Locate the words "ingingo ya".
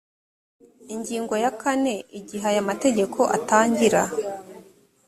0.93-1.51